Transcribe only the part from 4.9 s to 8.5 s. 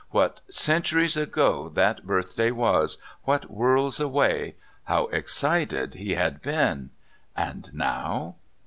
excited he had been, and now